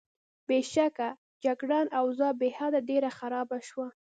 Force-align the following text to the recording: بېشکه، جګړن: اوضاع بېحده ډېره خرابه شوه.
بېشکه، 0.47 1.09
جګړن: 1.43 1.85
اوضاع 1.99 2.31
بېحده 2.41 2.79
ډېره 2.89 3.09
خرابه 3.17 3.57
شوه. 3.67 3.87